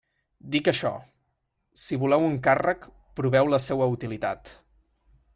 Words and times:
Dic 0.53 0.67
això: 0.69 0.91
si 1.81 1.99
voleu 2.03 2.25
un 2.29 2.39
càrrec, 2.47 2.87
proveu 3.19 3.51
la 3.55 3.59
seua 3.67 3.89
utilitat. 3.97 4.51